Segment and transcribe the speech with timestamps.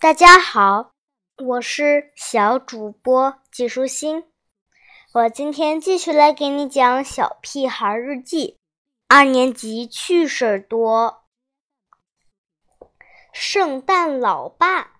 [0.00, 0.92] 大家好，
[1.36, 4.24] 我是小主播季舒心。
[5.12, 8.56] 我今天继续来给你讲《小屁孩日记》
[9.14, 11.24] 二年级趣事儿多。
[13.34, 14.92] 圣诞老爸，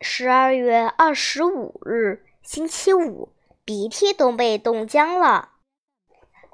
[0.00, 3.34] 十二月二十五日，星期五，
[3.66, 5.50] 鼻涕都被冻僵了。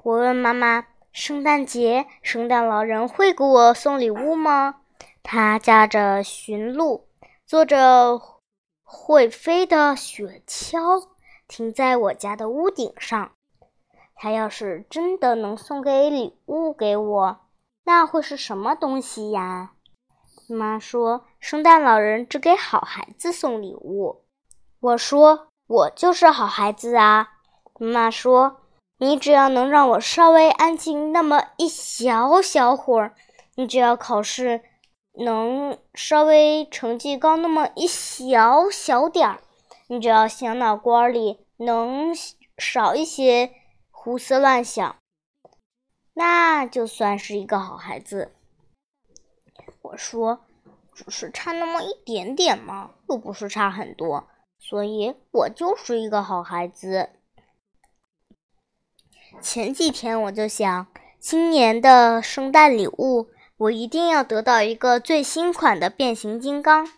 [0.03, 4.81] 我问妈妈：“圣诞节，圣诞老人会给我送礼物吗？”
[5.23, 7.07] 他驾着驯鹿，
[7.53, 8.19] 坐着
[8.81, 11.09] 会飞的雪橇。
[11.47, 13.33] 停在我家的屋顶上。
[14.15, 17.39] 他要是真的能送给礼物给我，
[17.83, 19.73] 那会是什么东西呀？
[20.49, 24.23] 妈说，圣诞老人只给好孩子送礼物。
[24.79, 27.33] 我说，我就是好孩子啊。
[27.77, 28.61] 妈说，
[28.97, 33.13] 你只要能让我稍微安静那么一小小会儿，
[33.53, 34.63] 你只要考试
[35.13, 39.41] 能稍微成绩高那么一小小点儿。
[39.87, 42.13] 你只要小脑瓜里能
[42.57, 43.51] 少一些
[43.91, 44.95] 胡思乱想，
[46.13, 48.31] 那就算是一个好孩子。
[49.81, 50.45] 我说，
[50.93, 57.09] 只是差那么一点点嘛，又不是差很多，所以我就是一个好孩子。
[59.41, 60.87] 前几天我就想，
[61.19, 66.89] 今年的圣诞礼物，我一定要得到一个最新款的变形金刚。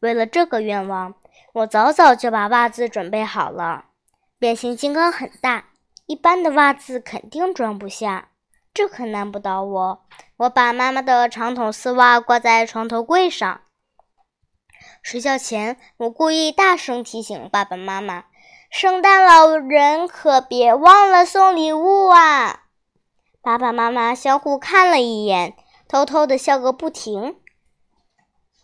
[0.00, 1.14] 为了这个愿望。
[1.54, 3.84] 我早早就把袜子准备好了。
[4.40, 5.66] 变形金刚很大，
[6.06, 8.30] 一般的袜子肯定装不下，
[8.74, 10.04] 这可难不倒我。
[10.38, 13.60] 我把妈妈的长筒丝袜挂在床头柜上。
[15.00, 18.24] 睡觉前，我故意大声提醒爸爸妈妈
[18.68, 22.64] ：“圣诞老人可别忘了送礼物啊！”
[23.40, 25.54] 爸爸妈妈相互看了一眼，
[25.88, 27.36] 偷偷的笑个不停。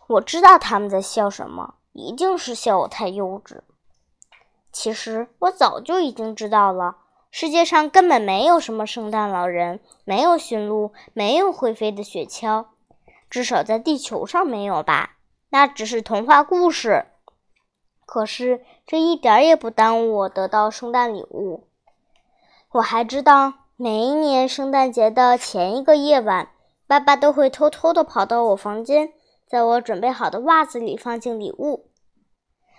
[0.07, 1.75] 我知道他们在笑什么。
[1.93, 3.59] 一定是笑我太幼稚。
[4.71, 6.95] 其实我早就已经知道了，
[7.29, 12.67] 世界上根本没有什么圣诞老人，没有驯鹿，没有会飞的雪橇，
[13.29, 15.17] 至少在地球上没有吧？
[15.49, 17.07] 那只是童话故事。
[18.05, 21.67] 可是这一点也不耽误我得到圣诞礼物。
[22.71, 26.49] 我还知道，每一年圣诞节的前一个夜晚，
[26.91, 29.13] 爸爸都会偷偷的跑到我房间。
[29.47, 31.89] 在我准备好的袜子里放进礼物。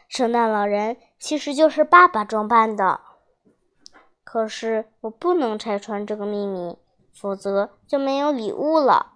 [0.06, 3.00] 圣诞老人其实就是爸爸装扮的，
[4.22, 6.76] 可是我不能拆穿这个秘密，
[7.18, 9.12] 否则就没有礼物了。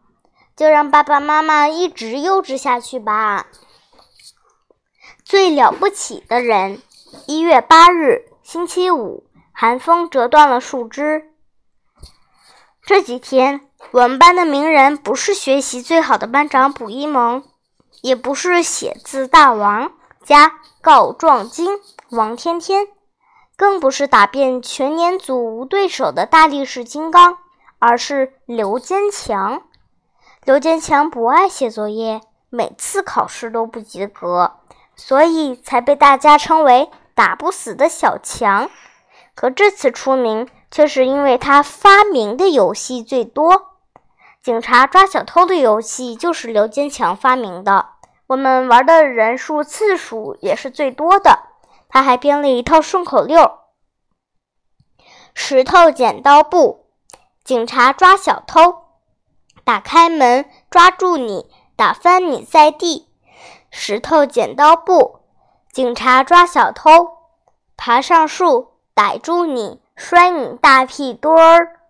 [0.56, 3.48] 就让爸爸妈妈一直幼稚下去吧。
[5.26, 6.80] 最了不起的人，
[7.26, 11.34] 一月八日，星期五，寒风折断了树枝。
[12.86, 13.62] 这几天。
[13.90, 17.42] 我们班的名人不是学习最好的班长卜一萌，
[18.00, 19.90] 也不是写字大王
[20.22, 21.80] 加告状精
[22.10, 22.86] 王天天，
[23.56, 27.38] 更不是打遍全年组无对手的大力士金刚，
[27.80, 29.62] 而是刘坚强。
[30.44, 32.20] 刘坚强不爱写作业，
[32.50, 34.58] 每次考试都不及格，
[34.94, 38.70] 所以才被大家称为打不死的小强。
[39.34, 43.76] 可这次出名，却是因为他发明的游戏最多。
[44.42, 47.90] 警察抓小偷的游戏就是刘坚强发明的，
[48.28, 51.40] 我们玩的人数次数也是最多的。
[51.88, 53.58] 他还编了一套顺口溜：
[55.34, 56.86] 石头剪刀布，
[57.42, 58.84] 警察抓小偷，
[59.64, 63.08] 打开门抓住你，打翻你在地。
[63.70, 65.20] 石头剪刀布，
[65.72, 66.90] 警察抓小偷，
[67.76, 68.72] 爬上树。
[68.96, 71.80] 逮住你，摔你大屁墩儿。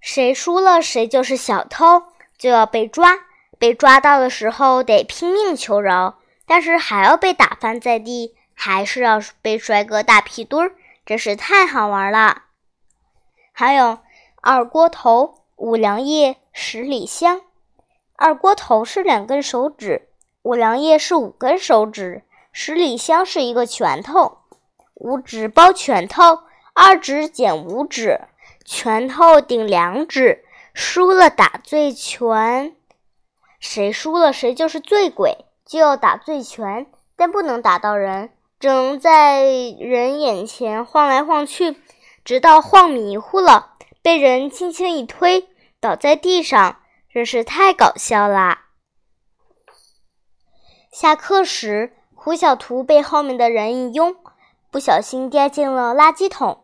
[0.00, 2.04] 谁输了，谁就是小偷，
[2.38, 3.18] 就要被抓。
[3.58, 10.72] 被抓到的时候，得拼命求饶，但是还要被打翻在地，还是要被摔个大屁墩儿，
[11.06, 12.42] 真是太好玩了。
[13.52, 13.98] 还有
[14.40, 17.42] 二锅头、五粮液、十里香。
[18.16, 20.08] 二锅头是两根手指，
[20.42, 24.38] 五粮液是五根手指，十里香是一个拳头。
[24.94, 26.40] 五指包拳头，
[26.74, 28.20] 二指减五指。
[28.64, 32.76] 拳头顶两指，输了打醉拳。
[33.58, 36.86] 谁输了谁就是醉鬼，就要打醉拳，
[37.16, 38.30] 但不能打到人，
[38.60, 41.76] 只能在人眼前晃来晃去，
[42.24, 45.48] 直到晃迷糊了，被人轻轻一推，
[45.80, 46.80] 倒在地上，
[47.12, 48.66] 真是太搞笑啦！
[50.92, 54.14] 下课时，胡小图被后面的人一拥，
[54.70, 56.61] 不小心掉进了垃圾桶，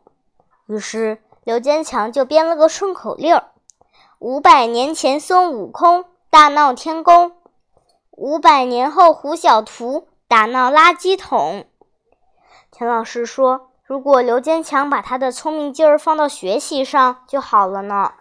[0.68, 1.18] 于是。
[1.44, 3.44] 刘坚强就编了个顺口溜儿：
[4.18, 7.36] 五百年前孙悟空大闹天宫，
[8.10, 11.64] 五百年后胡小图打闹垃圾桶。
[12.70, 18.12] 田老师说：“如果刘坚强把他的聪明劲儿放到学习上就好了呢。”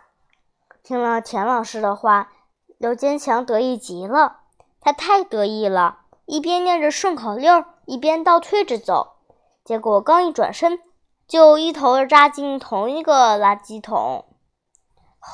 [0.81, 2.29] 听了田老师的话，
[2.77, 4.37] 刘坚强得意极了。
[4.79, 9.17] 他太得意了，一边念着顺口溜，一边倒退着走。
[9.65, 10.79] 结果刚一转身，
[11.27, 14.25] 就一头扎进同一个垃圾桶。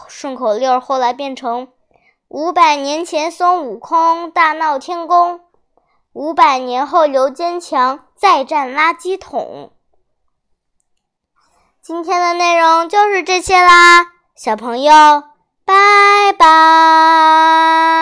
[0.07, 1.68] 顺口溜后来变成：
[2.28, 5.42] 五百年前孙悟空大闹天宫，
[6.13, 9.72] 五百年后刘坚强再战垃圾桶。
[11.81, 14.92] 今天的内容就是这些啦，小朋友，
[15.63, 17.93] 拜拜。